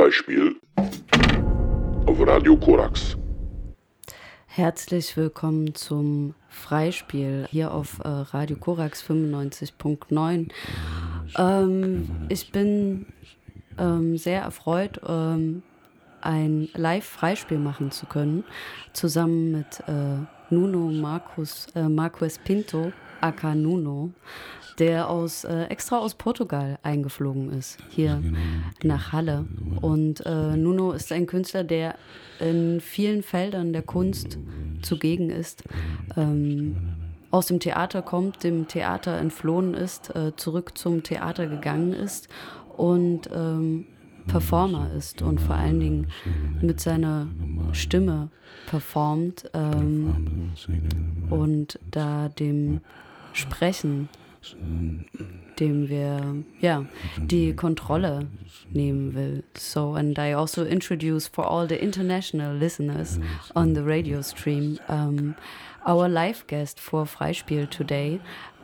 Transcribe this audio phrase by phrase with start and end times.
[0.00, 0.56] Freispiel
[2.06, 3.18] auf Radio Korax.
[4.46, 10.48] Herzlich willkommen zum Freispiel hier auf äh, Radio Korax 95.9.
[11.36, 13.12] Ähm, ich bin
[13.78, 15.62] ähm, sehr erfreut, ähm,
[16.22, 18.44] ein Live-Freispiel machen zu können,
[18.94, 22.90] zusammen mit äh, Nuno Marcus, äh, Marquez Pinto,
[23.20, 24.12] aka Nuno,
[24.80, 28.22] der aus, äh, extra aus Portugal eingeflogen ist, hier
[28.82, 29.44] nach Halle.
[29.80, 31.94] Und äh, Nuno ist ein Künstler, der
[32.40, 34.38] in vielen Feldern der Kunst
[34.80, 35.64] zugegen ist.
[36.16, 36.76] Ähm,
[37.30, 42.28] aus dem Theater kommt, dem Theater entflohen ist, äh, zurück zum Theater gegangen ist
[42.76, 43.86] und ähm,
[44.26, 46.06] Performer ist und vor allen Dingen
[46.60, 47.28] mit seiner
[47.72, 48.30] Stimme
[48.66, 50.52] performt ähm,
[51.30, 52.80] und da dem
[53.32, 54.08] Sprechen,
[55.58, 56.84] dem wir ja
[57.18, 58.26] die Kontrolle
[58.72, 59.42] nehmen will.
[59.56, 63.18] So and I also introduce for all the international listeners
[63.54, 65.34] on the radio stream um,
[65.86, 68.20] our live guest for Freispiel today.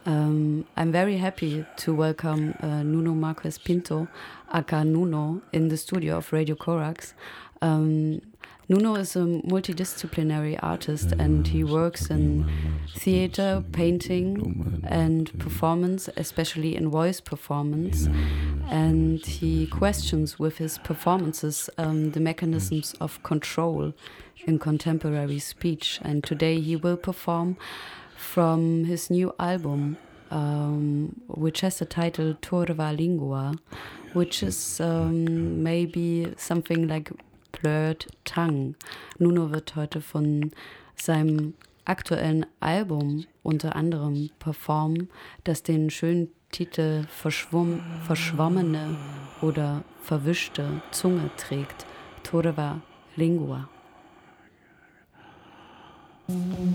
[0.06, 4.06] Um, I'm very happy to welcome uh, Nuno Marquez Pinto,
[4.52, 7.14] aka Nuno, in the studio of Radio Corax.
[7.60, 8.20] Um,
[8.68, 12.50] Nuno is a multidisciplinary artist and he works in
[12.96, 18.08] theater, painting, and performance, especially in voice performance.
[18.68, 23.92] And he questions with his performances um, the mechanisms of control
[24.46, 26.00] in contemporary speech.
[26.02, 27.56] And today he will perform
[28.16, 29.96] from his new album,
[30.32, 33.54] um, which has the title Torva Lingua,
[34.12, 37.12] which is um, maybe something like
[37.60, 38.74] Blurred Tongue.
[39.18, 40.50] Nuno wird heute von
[40.94, 41.54] seinem
[41.84, 45.08] aktuellen Album unter anderem performen,
[45.44, 48.96] das den schönen Titel Verschwom Verschwommene
[49.42, 51.86] oder Verwischte Zunge trägt.
[52.22, 52.80] Torva
[53.16, 53.68] Lingua.
[56.28, 56.74] Dum, dum,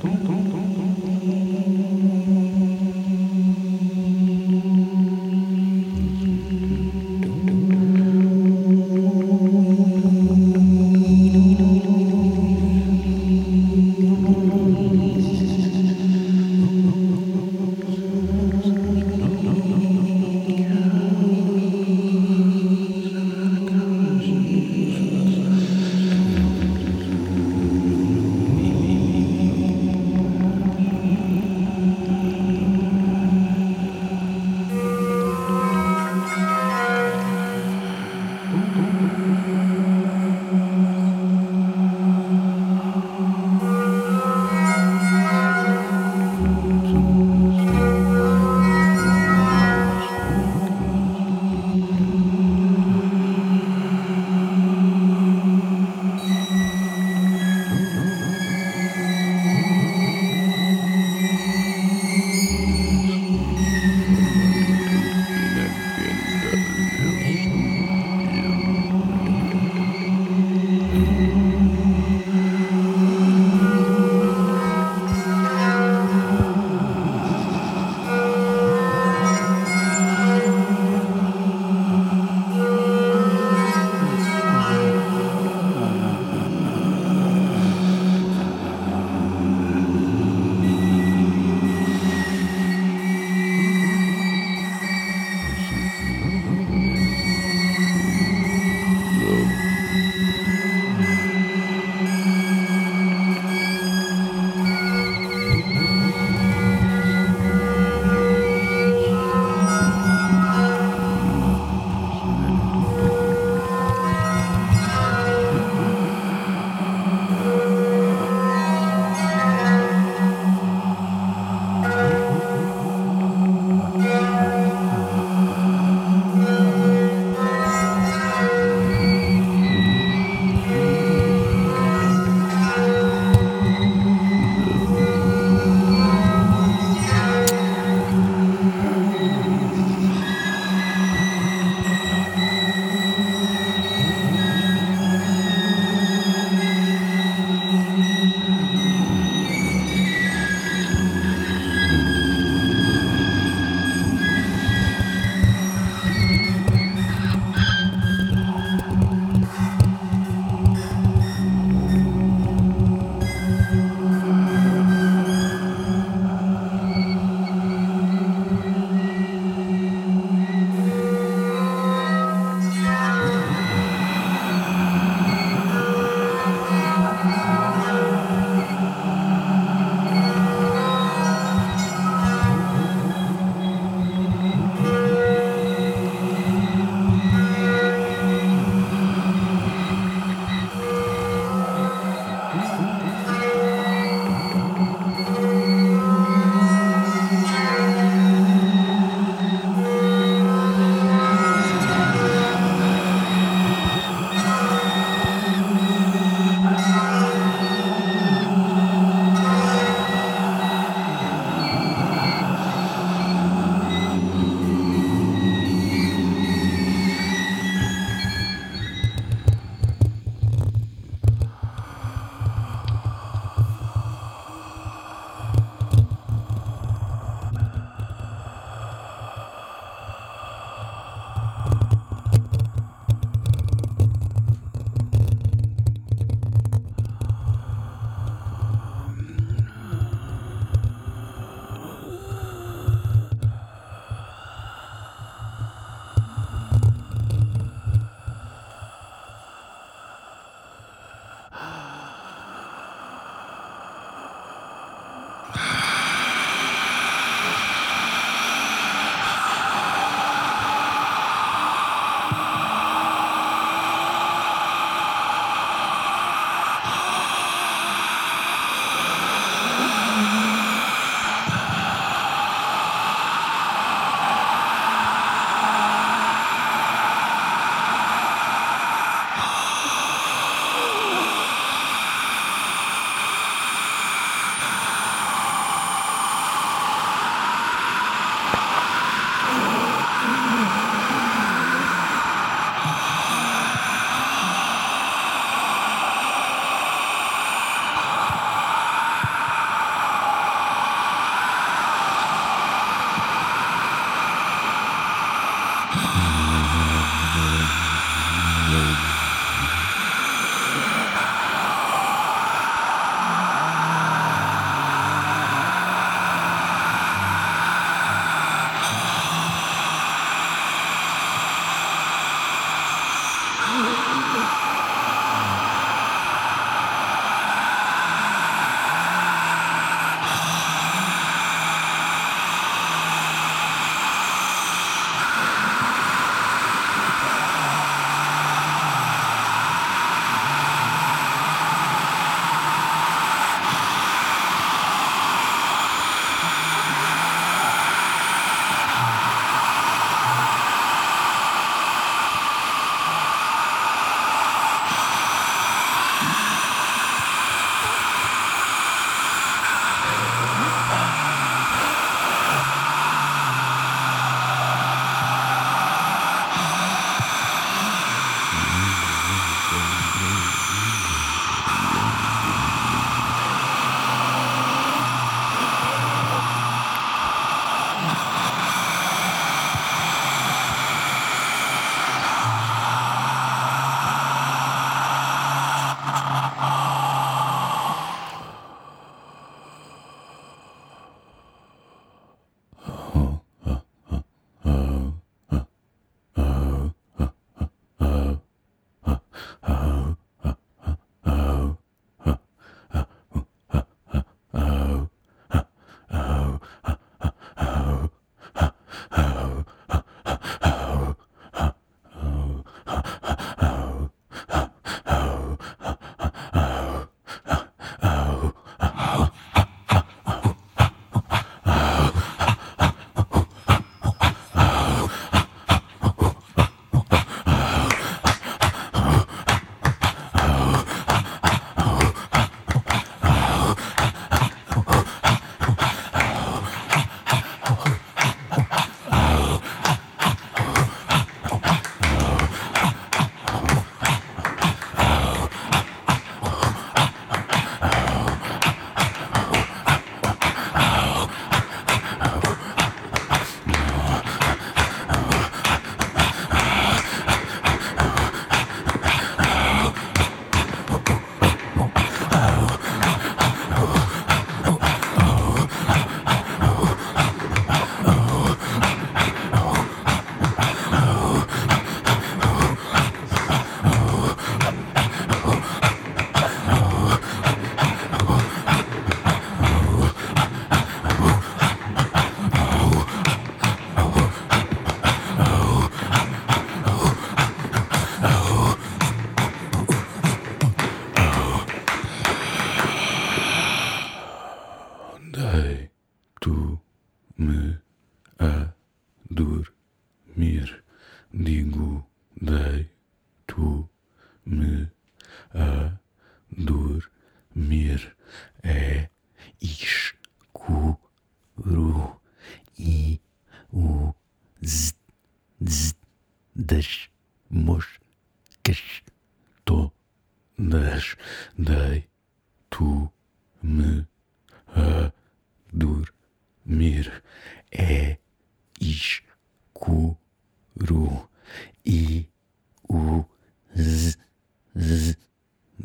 [0.00, 1.81] dum,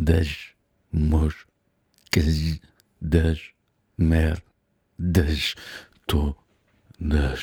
[0.07, 0.29] das
[0.91, 2.59] moscas
[3.01, 3.39] das
[3.97, 5.55] merdas
[6.07, 7.41] todas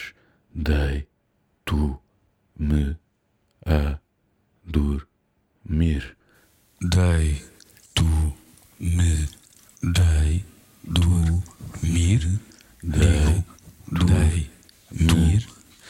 [0.55, 0.97] deito-me
[3.67, 3.99] a
[4.65, 6.17] dormir.
[6.81, 7.45] Deito-me,
[9.83, 10.45] dei
[10.85, 12.41] dormir,
[12.83, 13.45] dei,
[13.91, 14.51] dei,
[14.91, 15.47] mir,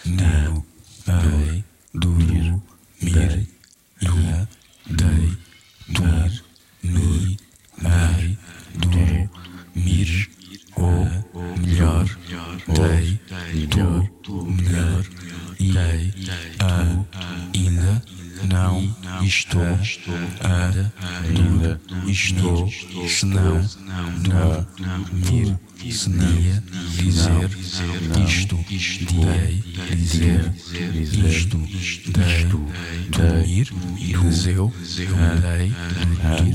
[0.06, 0.64] não,
[1.06, 2.62] dei dormir,
[3.02, 3.48] mir,
[4.00, 4.48] ia,
[4.86, 5.36] dei
[5.88, 6.44] dormir,
[6.82, 7.36] mi,
[7.84, 8.38] ai,
[8.74, 10.30] dormir,
[10.76, 11.06] ou
[11.58, 12.06] melhor,
[12.68, 13.20] dei,
[14.22, 15.04] do, melhor,
[15.58, 16.12] dei,
[16.60, 16.72] a,
[17.54, 18.02] ainda,
[18.48, 18.94] não,
[19.84, 20.70] estou, a,
[21.28, 22.70] ainda, estou,
[23.06, 23.60] senão,
[24.26, 24.66] não,
[25.12, 25.58] mir,
[25.92, 26.62] seria,
[26.96, 27.50] dizer,
[28.24, 28.56] isto,
[29.04, 29.62] direi,
[29.94, 30.52] dizer,
[31.28, 31.58] isto,
[32.10, 32.44] dei,
[33.10, 33.70] dormir,
[34.18, 34.72] museu,
[35.42, 36.53] dei, dormir,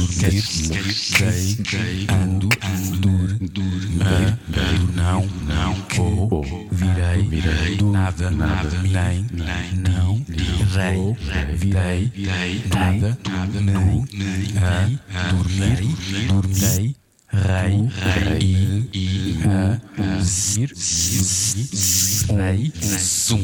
[0.00, 2.48] dormir, dei, ando,
[3.00, 3.36] dur,
[4.00, 4.38] a,
[4.94, 7.28] não, não, ou, virei,
[7.82, 9.26] nada, nada, nem,
[9.74, 10.24] não,
[10.74, 11.16] rei,
[11.56, 12.12] virei,
[12.74, 13.18] nada,
[13.60, 14.06] nu,
[14.56, 16.96] a, dormir, dormei,
[17.32, 17.88] rei,
[18.92, 20.72] i, a, zir,
[22.36, 23.40] rei, zum,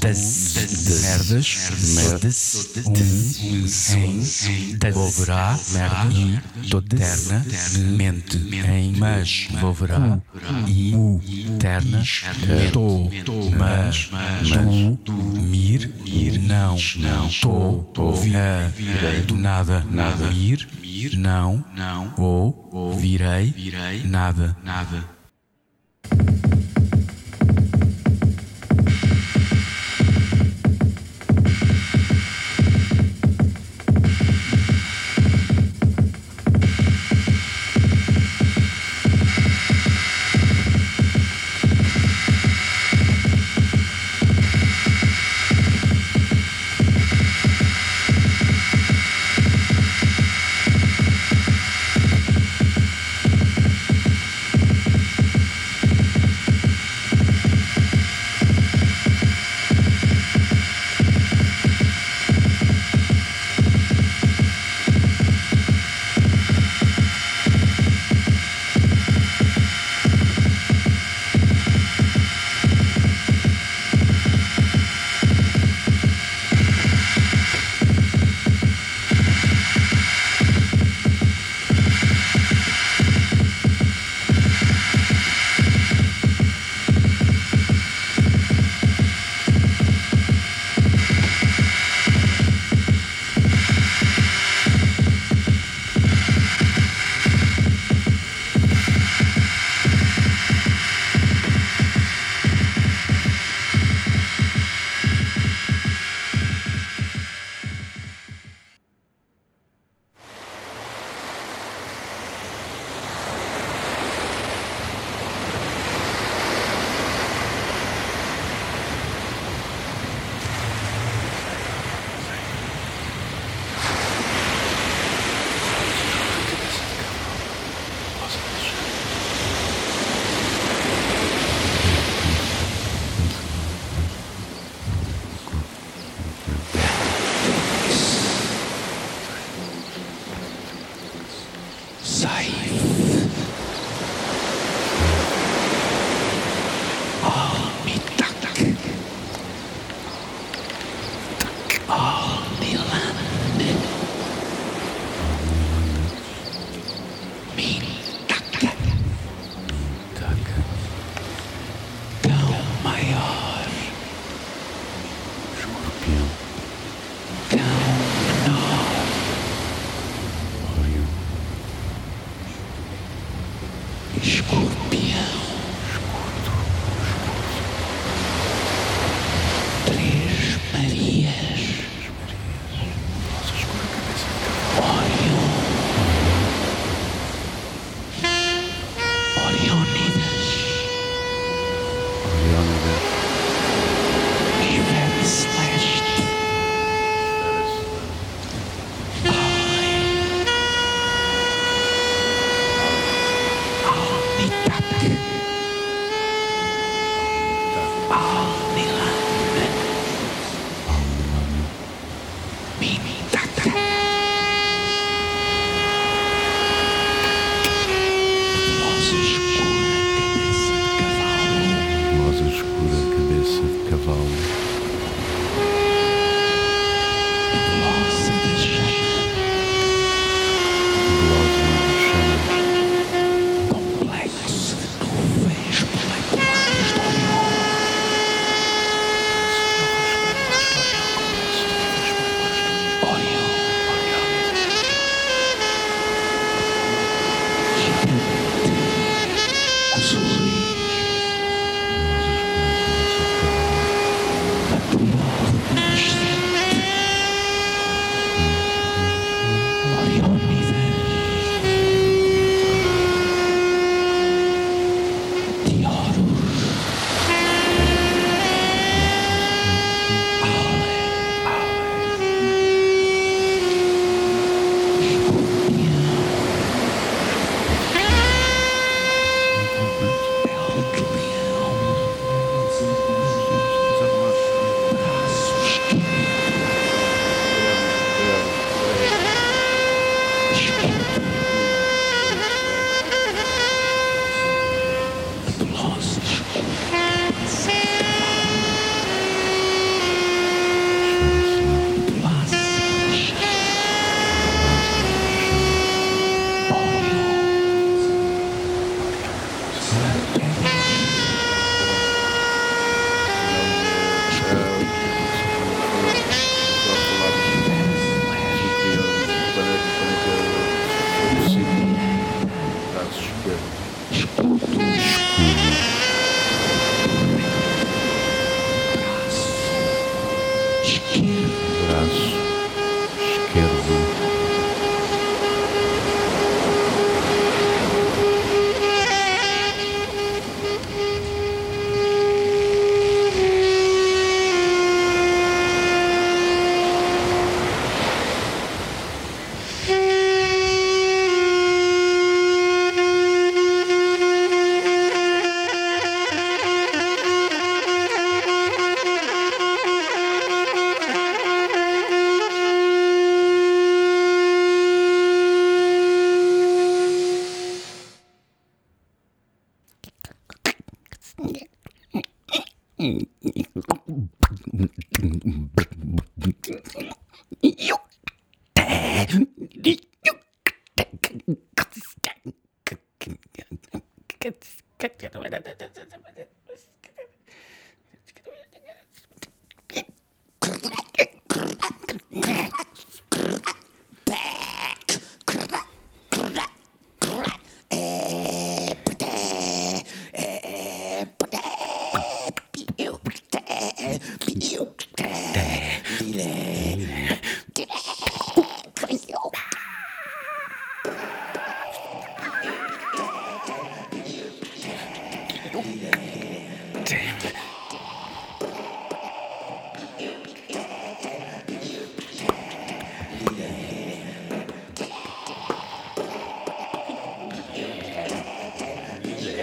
[0.00, 0.54] das,
[1.02, 6.96] merdas, merdas, um, em, volverá, merda, e, toda,
[7.96, 8.36] mente,
[8.68, 10.20] em, mas, volverá,
[10.66, 11.20] e, u,
[11.58, 12.02] terna,
[12.72, 13.10] to,
[13.56, 14.10] mas,
[15.04, 15.90] tu, mir,
[16.40, 16.76] não,
[17.94, 18.72] to, via,
[19.26, 20.68] do nada, nada, ir,
[21.16, 21.64] não,
[22.16, 22.65] ou,
[23.54, 25.02] virei, nada, nada.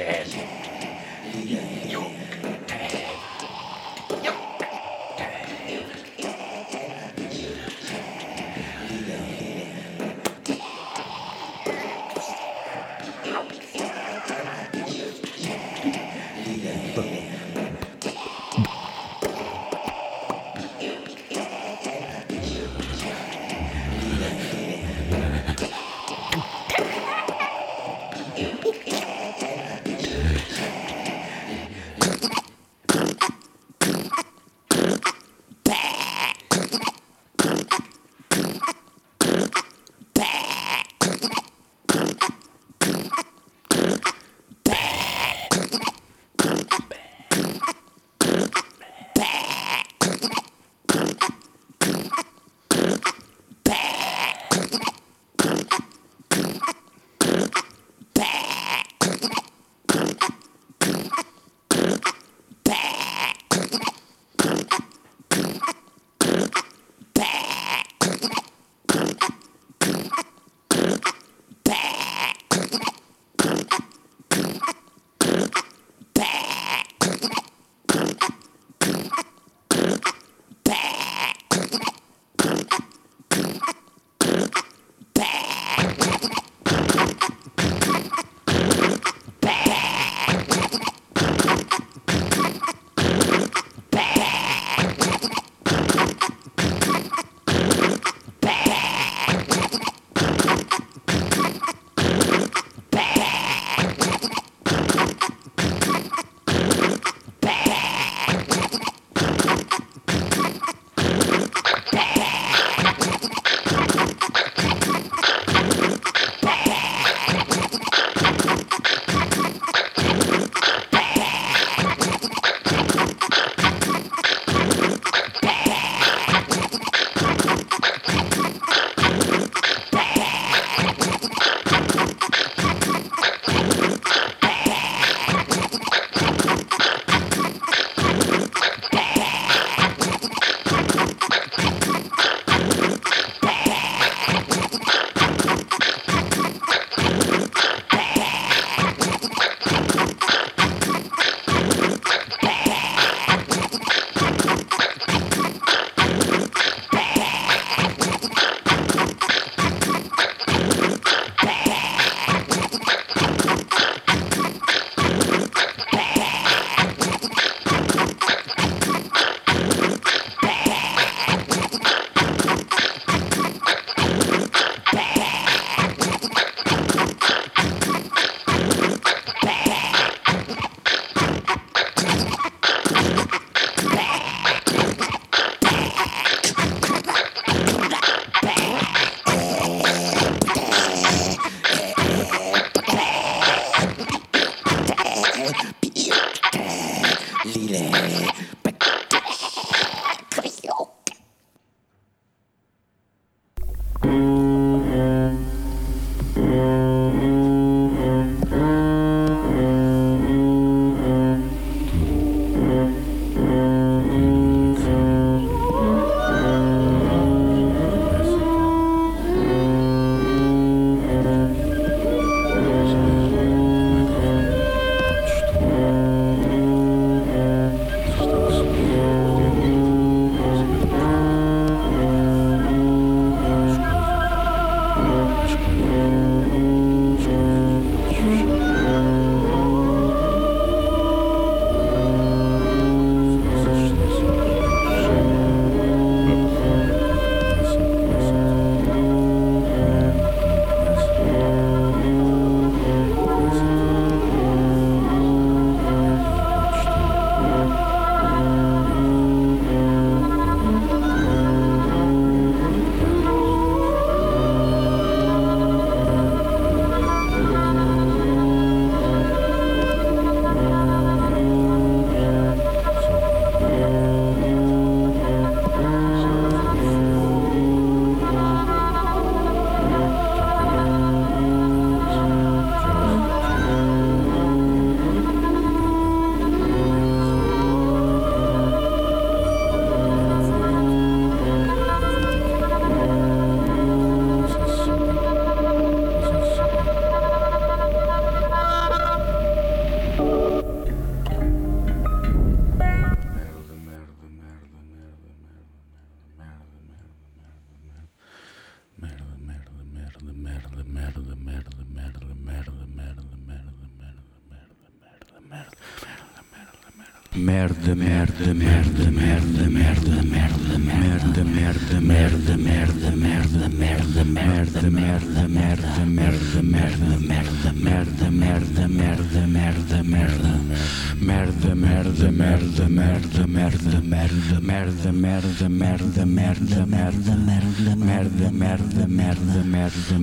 [0.03, 1.82] Yeah.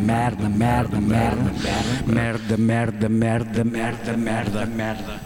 [0.00, 1.52] merda, merda, merda,
[2.06, 5.20] merda, merda, merda, merda, merda, merda.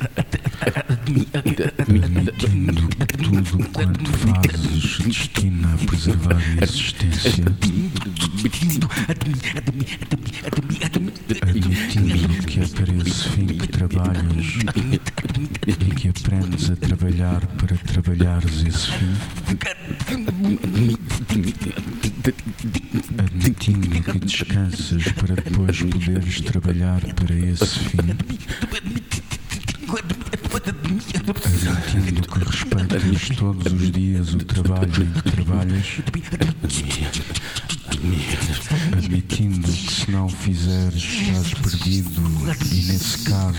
[1.10, 7.44] Admitindo que tudo quanto fazes destina a preservar a existência.
[11.42, 14.46] Admitindo que é para esse fim que trabalhas
[15.66, 19.16] e que aprendes a trabalhar para trabalhares esse fim.
[23.18, 27.98] Admitindo que descansas para depois poderes trabalhar para esse fim.
[31.28, 36.00] Admitindo que respeitas todos os dias o trabalho em que trabalhas.
[38.96, 42.22] Admitindo que se não fizeres estás perdido
[42.72, 43.58] e nesse caso.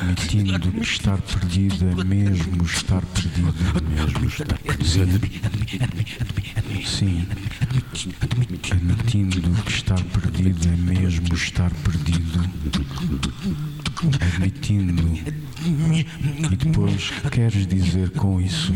[0.00, 3.54] Admitindo que estar perdido é mesmo estar perdido.
[3.88, 4.58] Mesmo estar.
[6.84, 7.26] Sim.
[8.72, 12.50] Admitindo que estar perdido é mesmo estar perdido.
[14.20, 15.18] Admitindo.
[15.64, 18.72] E depois queres dizer com isso?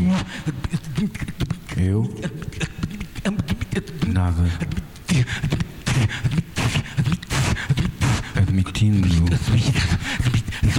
[1.77, 2.13] Eu?
[4.07, 4.43] Nada.
[8.35, 9.07] Admitindo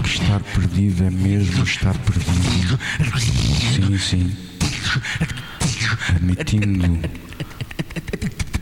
[0.03, 2.79] que estar perdido é mesmo estar perdido.
[3.75, 4.33] Sim, sim.
[6.15, 7.09] Admitindo.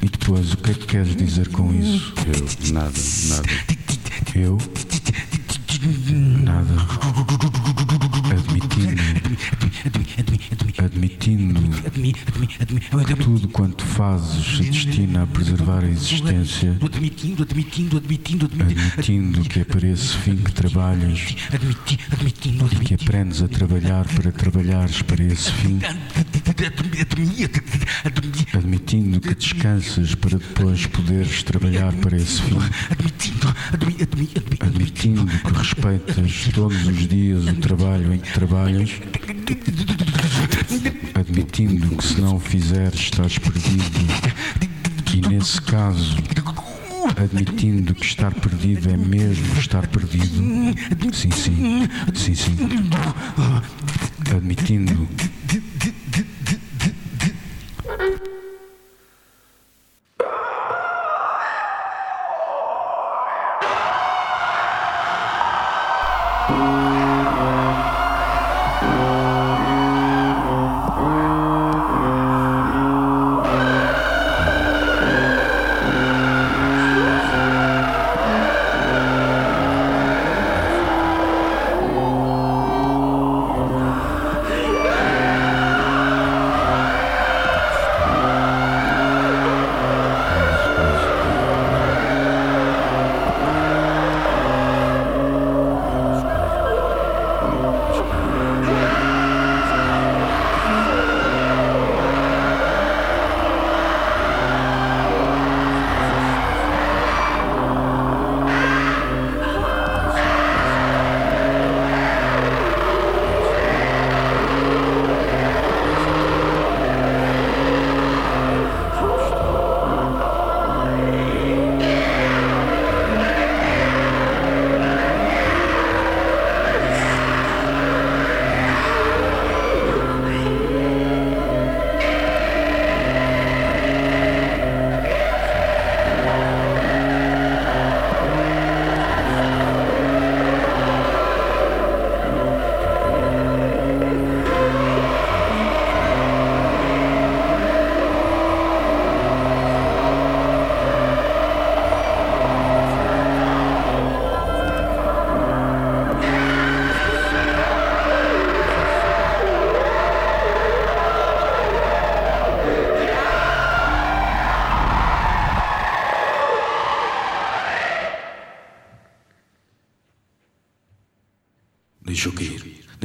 [0.03, 2.13] E depois, o que é que queres dizer com isso?
[2.27, 2.99] Eu, nada,
[3.29, 3.49] nada.
[4.35, 4.59] Eu?
[6.45, 6.75] Nada.
[10.85, 11.61] Admitindo.
[11.81, 16.77] Admitindo que tudo quanto fazes se destina a preservar a existência.
[16.85, 19.43] Admitindo, admitindo, admitindo, admitindo.
[19.43, 21.37] Que é para esse fim que trabalhas
[22.79, 25.79] e que aprendes a trabalhar para trabalhares para esse fim.
[28.53, 32.59] Admitindo que descansas para depois poderes trabalhar para esse fim.
[32.91, 38.91] Admitindo, admi, admi, admi, Admitindo que respeitas todos os dias o trabalho em que trabalhas.
[41.15, 44.01] Admitindo que se não fizeres estás perdido.
[45.15, 46.17] E nesse caso,
[47.17, 50.75] admitindo que estar perdido é mesmo estar perdido.
[51.13, 51.89] Sim, sim.
[52.15, 52.57] Sim, sim.
[54.37, 55.09] Admitindo.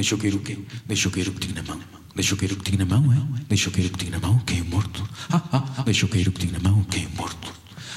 [0.04, 0.13] Cair.
[0.13, 0.58] Deixou cair o quê?
[0.86, 1.80] Deixou cair o que tinha na mão.
[2.16, 3.44] Deixou cair o que tinha na mão, é?
[3.48, 5.10] Deixou cair o que tinha na mão, caiu morto.
[5.32, 7.54] Ah, ah, deixou cair o que tinha na mão, caiu morto.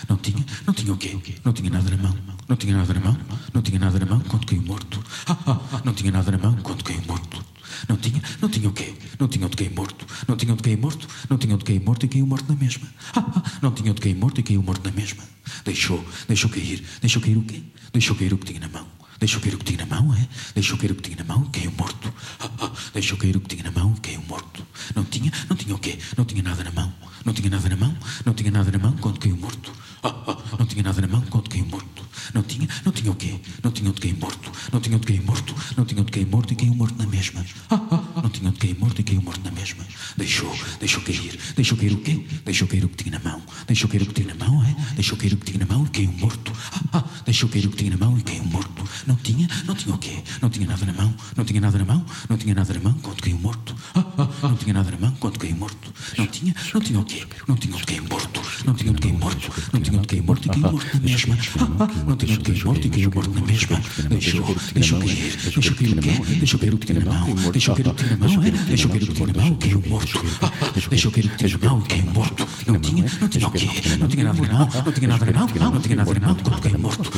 [0.09, 1.19] Não tinha, não tinha o quê?
[1.45, 2.17] Não tinha nada na mão.
[2.49, 3.19] Não tinha nada na mão.
[3.53, 5.03] Não tinha nada na mão quando caiu morto.
[5.27, 7.45] Ah, ah, não tinha nada na mão quando caiu morto.
[7.89, 8.95] Não tinha, não tinha o quê?
[9.19, 10.07] Não tinha onde cair morto.
[10.29, 11.09] Não tinha onde cair morto.
[11.29, 12.87] Não tinha onde cair morto e caiu morto na mesma.
[13.15, 15.23] Ah, ah, não tinha onde cair morto e caiu morto na mesma.
[15.65, 16.85] Deixou, deixou cair.
[17.01, 17.63] Deixou cair o quê?
[17.93, 18.97] Deixou cair o que tinha na mão.
[19.19, 20.29] Deixou cair o que tinha na mão, é?
[20.55, 22.13] Deixou cair o que tinha na mão, caiu morto.
[22.39, 24.67] Ah, ah, deixou cair o que tinha na mão, caiu morto.
[24.95, 25.99] Não tinha, não tinha o quê?
[26.17, 26.93] Não tinha nada na mão.
[27.25, 27.97] Não tinha nada na mão.
[28.27, 29.73] Não tinha nada na mão quando caiu morto.
[30.03, 32.05] Ah, ah, não tinha nada na mão quando caiu morto.
[32.35, 33.41] Não tinha, não tinha o quê?
[33.63, 34.53] Não tinha onde cair morto.
[34.73, 35.55] Não tinha onde cair morto.
[35.77, 37.45] Não tinha onde cair morto e caiu morto na mesma.
[37.71, 39.85] Ah, ah, não tinha onde cair morto e caiu morto na mesma.
[40.17, 41.39] Deixou, deixou cair.
[41.57, 42.27] Deixou cair o quê?
[42.45, 43.43] Deixou cair o que tinha na mão.
[43.67, 44.77] Deixou cair o que tinha na mão, é?
[44.95, 46.53] Deixou cair o que tinha na mão e caiu morto.
[46.73, 48.85] Ah, ah, deixou cair o que tinha na mão e caiu morto.
[49.07, 50.23] Não tinha, não tinha o quê?
[50.43, 51.15] Não tinha nada na mão.
[51.37, 52.05] Não tinha nada na mão.
[52.29, 53.75] Não tinha nada na mão quando caiu morto.
[53.95, 55.93] Ah, ah, não tinha nada na mão quando caiu morto.
[56.19, 57.25] Não tinha, não tinha o quê?
[57.47, 58.41] Não tinha onde cair morto.
[58.65, 59.53] Não tinha onde cair morto.
[59.73, 61.39] Não tinha onde cair morto e caiu morto na mesma.
[61.61, 63.81] Ah, ah, não tinha onde cair morto e caiu morto na mesma.
[64.09, 65.37] Deixou, deixou cair.
[65.55, 66.35] Deixou cair o quê?
[66.39, 67.01] Deixou cair o que tinha
[67.75, 67.87] na mão.
[67.87, 68.65] Deixou cair o que tinha na mão, é?
[68.67, 70.25] Deixou cair o que tinha na mão e caiu morto.
[70.43, 71.13] Ah, ah, deixou
[71.77, 72.47] o e caiu morto.
[72.67, 73.69] Não tinha, não tinha o quê?
[73.99, 74.69] Não tinha nada na mão.
[74.85, 75.49] Não tinha nada na mão.
[75.73, 77.11] Não tinha nada na mão quando caiu morto.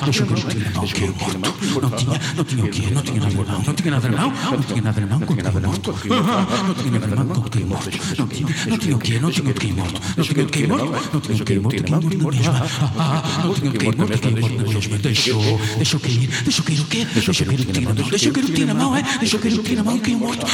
[0.06, 1.38] Deixou cair o que tinha na mão e caiu morto.
[1.82, 2.84] Não tinha, não tinha o quê?
[2.92, 3.64] Não tinha nada na mão.
[3.66, 4.34] Não tinha nada na mão.
[4.52, 5.96] Não tinha nada na mão quando caiu morto.
[6.68, 7.90] Não tinha nada na mão quando caiu morto.
[8.18, 9.20] Não tinha, não tinha o quê?
[9.20, 10.02] Não tinha o que cair morto.
[10.18, 10.86] Não tinha o que cair morto.
[11.14, 12.68] Não tinha o que cair morto e caiu morto na mesma.
[13.44, 14.98] Não tinha o que cair morto e caiu morto na mesma.
[14.98, 16.30] Deixou, deixou cair.
[16.44, 17.08] Deixou cair o quê?
[17.14, 18.10] Deixou cair o que tinha na mão.
[18.10, 19.04] Deixou cair o que tinha na mão, é?
[19.20, 20.46] Deixou cair o que tinha na mão e caiu morto.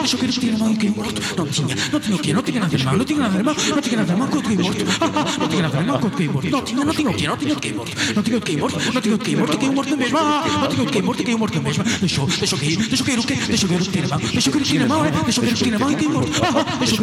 [0.00, 1.22] Deixou cair o que tinha na mão e caiu morto.
[1.36, 2.32] Não tinha o quê?
[2.32, 2.98] Não tinha nada na mão.
[2.98, 3.54] Não tinha nada na mão.
[3.54, 4.84] Não tinha nada na mão quando caiu morto.
[5.38, 6.50] Não tinha nada na mão quando caiu morto.
[6.50, 7.26] Não tinha, não tinha o quê?
[7.26, 7.96] Não tinha o que cair morto.
[8.14, 8.92] Não tinha o que cair morto.
[8.92, 10.20] Não tinha o que cair morto e caiu morto na mesma.
[10.20, 11.84] Ah, não tinha o que cair morto e caiu morto na mesma.
[12.00, 12.76] Deixou, deixou cair.
[12.88, 13.34] Deixou cair o quê?
[13.46, 14.20] Deixou cair o que tinha na mão.
[14.32, 15.10] Deixou cair o que tinha na mão, é?
[15.10, 16.24] Deixou cair o que tinha na mão e caiu morto.
[16.44, 16.98] Ah, deixou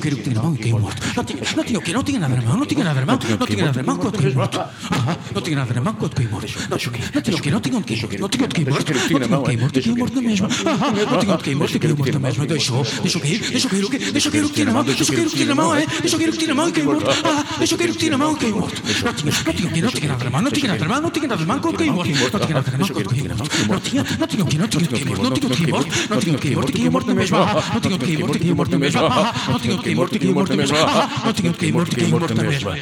[0.00, 1.02] cair o que tinha na mão e caiu morto.
[1.16, 1.92] Não tinha, não tinha o quê?
[1.92, 2.56] Não tinha nada na mão.
[2.56, 3.18] Não tinha nada na mão.
[3.38, 4.60] Não tinha nada na mão quando caiu morto.
[4.60, 6.68] Ah, não tinha nada na mão quando caiu morto.
[6.70, 7.02] Não tinha o quê?
[7.14, 7.50] Não tinha o quê?
[7.50, 8.20] Não tinha onde cair.
[8.20, 8.78] Não tinha onde cair morto.
[8.78, 10.48] Não tinha onde cair morto e caiu morto na mesma.
[10.48, 12.46] Ah, não tinha onde cair morto e caiu morto na mesma.
[12.46, 13.50] Deixou, deixou cair.
[13.50, 13.98] Deixou cair o quê?
[13.98, 14.84] Deixou cair o que tinha na mão.
[14.84, 15.86] Deixou cair o que tinha na mão, é?
[15.86, 17.10] Deixou cair o que tinha na mão e caiu morto.
[17.10, 18.82] Ah, deixou cair o que tinha na mão e caiu morto.
[18.82, 19.82] Não tinha, não tinha o quê?
[19.82, 20.42] Não tinha nada na mão.
[20.42, 21.02] Não tinha nada na mão.
[21.02, 22.10] Não tinha nada na mão quando caiu morto.
[22.10, 23.68] Não tinha nada na mão quando caiu morto.
[23.68, 24.58] Não tinha, não tinha o quê?
[24.58, 25.22] Não tinha o que cair morto.
[25.22, 26.08] Não tinha o que cair morto.
[26.10, 27.38] Não tinha o que cair morto e caiu morto na mesma.
[27.72, 29.02] Não tinha o que cair morto e caiu morto na mesma.
[29.48, 30.78] Não tinha o que cair morto morto na mesma.
[31.24, 32.76] Não tinha o que cair morto caiu morto na mesma.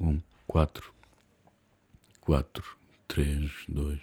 [0.00, 0.92] Um, quatro,
[2.20, 2.64] quatro,
[3.06, 4.00] três, dois,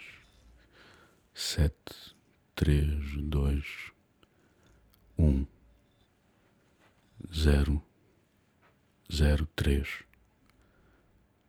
[1.34, 2.14] sete,
[2.54, 3.64] três, dois,
[5.18, 5.46] um,
[7.34, 7.82] zero,
[9.12, 9.88] zero, três,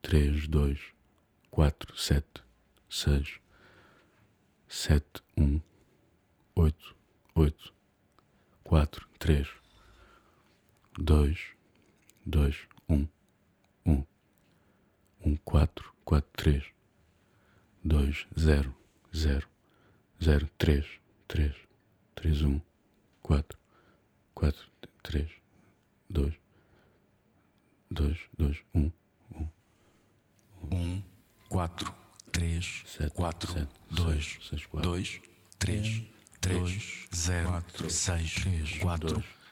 [0.01, 0.79] três, dois,
[1.51, 2.43] quatro, sete,
[2.89, 3.39] seis,
[4.67, 5.59] sete, um,
[6.55, 6.95] oito,
[7.35, 7.73] oito,
[8.63, 9.47] quatro, três,
[10.97, 11.39] dois,
[12.25, 12.55] dois,
[12.89, 13.07] um,
[13.85, 14.03] um,
[15.25, 16.63] um, quatro, quatro, três,
[17.83, 18.73] dois, zero,
[19.15, 19.47] zero,
[20.23, 20.85] zero, três,
[21.27, 21.53] três,
[22.15, 22.59] três, um,
[23.21, 23.57] quatro,
[24.33, 24.67] quatro,
[25.03, 25.29] três,
[26.09, 26.33] dois,
[27.89, 28.91] dois, dois, um,
[30.69, 31.01] Um,
[31.47, 31.93] quatro,
[32.31, 34.89] três, Sete, quatro, sete, dois, seis, seis, quatro.
[34.89, 35.21] dois,
[35.59, 36.03] três,
[36.41, 37.89] três, zero, quatro,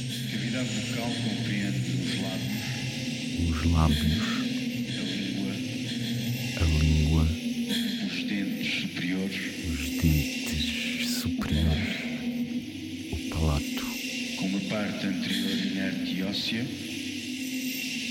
[3.71, 4.21] lábios,
[4.97, 5.53] a língua,
[6.57, 7.23] a língua,
[8.07, 11.95] os dentes superiores, os dentes superiores,
[13.11, 13.85] o palato,
[14.37, 16.65] com uma parte anterior inerte e óssea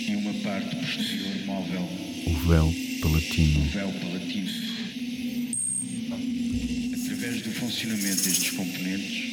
[0.08, 1.88] e uma parte posterior móvel,
[2.28, 4.50] o véu palatino, o véu palatino.
[7.02, 9.24] Através do funcionamento destes componentes,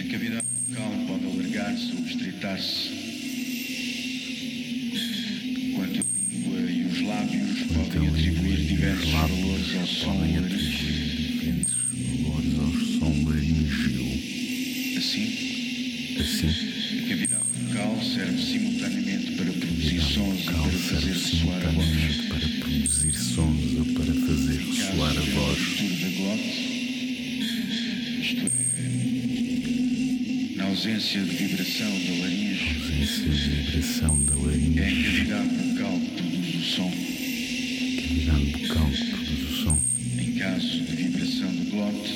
[0.00, 2.88] a cavidade bucal pode alargar-se ou estreitar-se,
[5.68, 10.18] enquanto a língua e os lábios enquanto a podem atribuir os diversos valores ao som
[10.18, 10.62] valores
[12.58, 14.06] ao som laríngeo.
[14.96, 15.50] Assim,
[16.20, 20.44] Assim, a cavidade bucal serve simultaneamente para produzir sons
[31.02, 35.98] na ausência de vibração da laringe, Ausência de vibração da é a laringe, cavidade bucal
[35.98, 36.90] que produz o som.
[37.96, 39.78] cavidade bucal que produz o som.
[40.20, 42.12] Em caso de vibração do glote,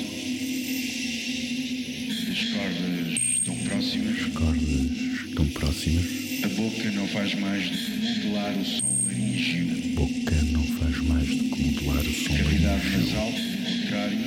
[2.30, 6.04] as cordas estão próximas, As cordas estão próximas,
[6.44, 9.66] a boca não faz mais do que modular o som laríngeo.
[9.72, 13.80] a boca não faz mais do que modular o som A cavidade laríngeo, nasal, pelo
[13.80, 14.25] contrário,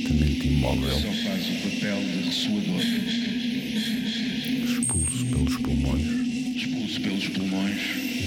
[0.00, 2.80] completamente imóvel, só faz o papel de ressoador.
[4.64, 6.06] expulso pelos pulmões.
[6.56, 7.80] Expulso pelos pulmões,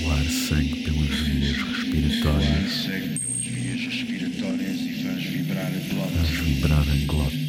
[0.03, 5.67] O ar segue pelas vias o ar respiratórias, segue pelas vias respiratórias e faz vibrar
[5.67, 6.43] a faz glote.
[6.43, 7.43] vibrar a glote.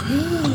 [0.10, 0.40] Mm.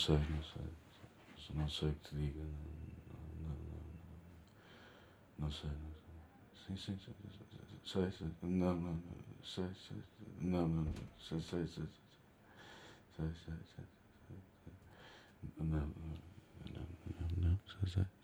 [0.00, 0.62] sei, não sei.
[1.54, 2.42] Não sei o que te diga.
[2.42, 3.82] Não, não, não,
[5.38, 5.92] não, sei, não
[6.66, 6.76] sei.
[6.76, 7.14] Sim, sim, sim.
[7.84, 8.30] Sei, sei.
[8.42, 9.02] Não, não,
[9.44, 10.02] sei, sei.
[10.40, 11.88] Não, não, sei, sei, sei.
[13.16, 13.84] Sei, sei, sei.
[15.58, 18.19] Não, não, não, não, sei, sei.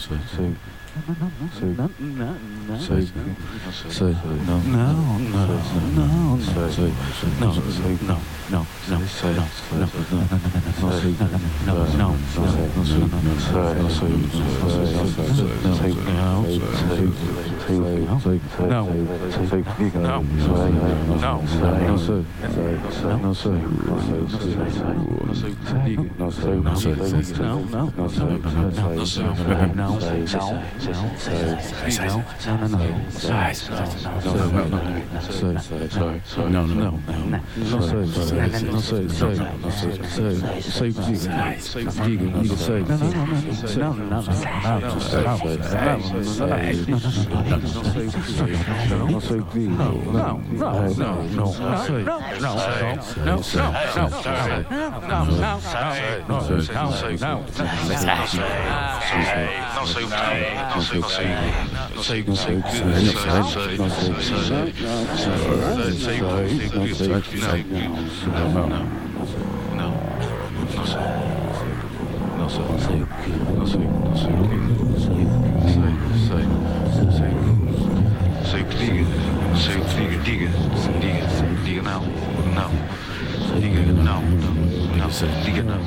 [0.00, 0.48] 所以所以
[2.80, 3.12] Say, say,
[3.90, 4.12] say,
[4.46, 5.46] no, no, no,
[5.94, 8.18] no, no, say, no, say, no,
[8.50, 11.26] no, no, say, no, no, no, say, no,
[11.94, 13.54] no, no, say, no, say, no, say,
[22.90, 23.74] no, say, no,
[26.10, 26.94] say, no, say, no, say,
[27.40, 29.26] no, no, say, no, say, no, say,
[29.74, 31.04] no, say, no, não
[32.22, 32.68] não
[50.96, 52.30] não não não sei não
[53.20, 53.40] não
[60.70, 61.26] não sei, não sei,
[61.94, 63.96] não sei, não sei, não sei, não sei, não sei, não
[66.86, 68.78] sei, não sei, não não, não,
[69.74, 69.90] não,
[70.76, 71.02] não sei,
[72.38, 73.00] não sei, não sei,
[73.56, 74.46] não sei, não sei, não
[75.66, 76.44] sei, não sei,
[77.04, 77.30] não sei,
[78.38, 79.04] não sei o que diga,
[79.48, 80.48] não sei o que diga, diga,
[81.00, 81.26] diga,
[81.64, 82.02] diga não,
[82.54, 82.70] não.
[83.60, 84.22] Diga não, não,
[84.96, 85.08] não,
[85.44, 85.78] diga não,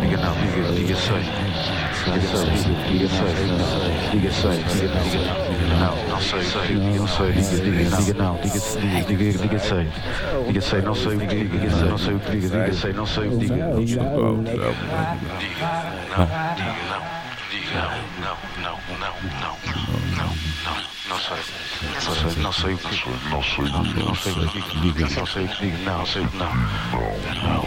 [0.00, 1.24] diga não, diga sei
[2.02, 2.50] diga sei,
[4.10, 5.22] diga sei, diga diga
[5.78, 8.58] não, não sei, sei, não sei, diga, diga não, diga,
[9.38, 9.88] diga sei,
[10.46, 13.06] diga sei, não sei o que diga, não sei o que diga, diga sei, não
[13.06, 14.62] sei o que diga, diga, diga, não, diga
[16.10, 16.26] não,
[17.50, 19.56] diga não, não, não, não, não,
[20.16, 20.82] não.
[21.08, 21.71] Não sei, não sei, não
[22.52, 22.86] sei o que
[23.30, 26.54] não sei, não o que não sei o que não sei, não,
[26.92, 27.02] não,
[27.42, 27.64] não,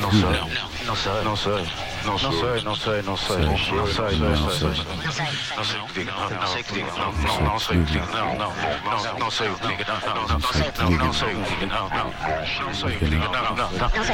[0.00, 0.40] não sei,
[0.86, 1.66] não sei, não sei,
[2.04, 5.86] não sei, não sei, não sei, não sei, não sei, não sei, não sei o
[5.86, 8.52] que não, não sei o que não, não, não sei o que digo, não, não,
[8.84, 11.68] não, não sei o que digo, não, não, não, não, não sei o que digo,
[11.68, 13.68] não, não,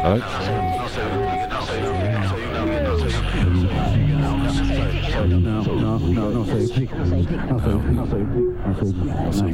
[0.00, 0.20] Sorry.
[5.26, 8.24] Não, não, não sei o que digo, não sei, não sei,
[8.66, 9.50] não sei,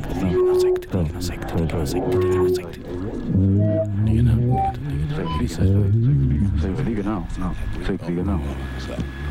[6.60, 7.54] Sei o que diga não, não,
[7.84, 8.40] sei o que diga não,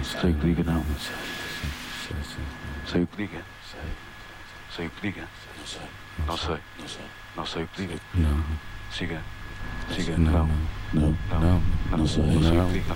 [0.04, 0.84] sei que diga não,
[2.86, 3.44] sei o que diga,
[4.70, 5.28] sei o que diga,
[6.28, 6.58] não sei,
[7.36, 8.00] não sei o que diga,
[8.92, 9.22] siga,
[9.92, 10.50] siga, não,
[10.94, 11.62] Não, não,
[11.98, 12.68] não sei, não sei o não.
[12.68, 12.96] que diga,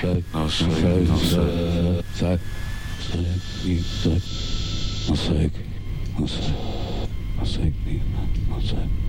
[0.31, 0.61] Als
[7.57, 8.01] ik niet,
[8.59, 9.00] als ik niet.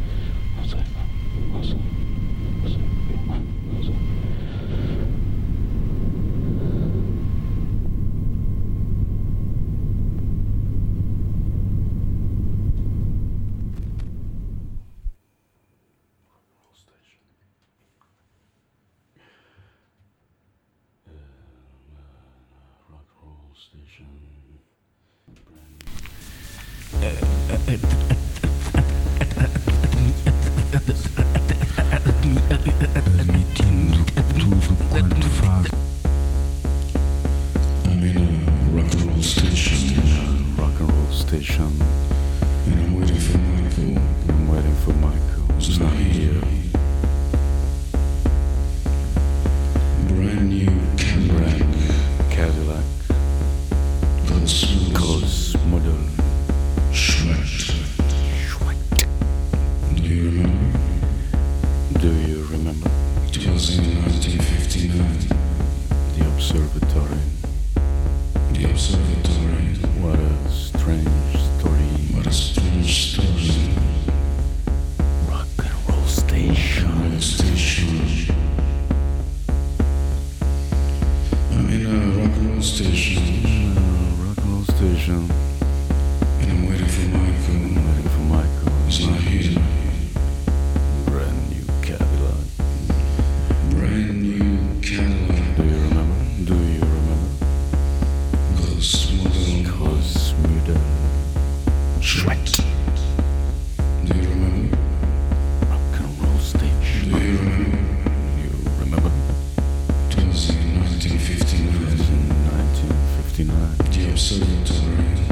[113.42, 115.31] you know.